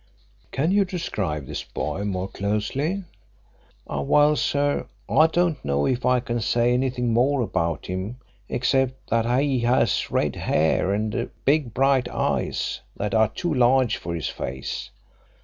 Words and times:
"Can 0.51 0.71
you 0.71 0.83
describe 0.83 1.45
this 1.45 1.63
boy 1.63 2.05
more 2.05 2.27
closely?" 2.27 3.03
"Well, 3.85 4.35
sir, 4.35 4.87
I 5.07 5.27
don't 5.27 5.63
know 5.63 5.85
if 5.85 6.07
I 6.07 6.19
can 6.19 6.41
say 6.41 6.73
anything 6.73 7.13
more 7.13 7.41
about 7.43 7.85
him 7.85 8.17
except 8.49 9.11
that 9.11 9.27
he 9.39 9.59
has 9.59 10.09
red 10.09 10.35
hair 10.37 10.91
and 10.91 11.29
big 11.45 11.75
bright 11.75 12.09
eyes 12.09 12.81
that 12.97 13.13
are 13.13 13.27
too 13.29 13.53
large 13.53 13.97
for 13.97 14.15
his 14.15 14.27
face." 14.27 14.89